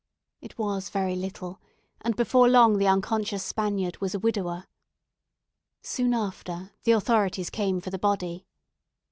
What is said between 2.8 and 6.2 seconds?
unconscious Spaniard was a widower. Soon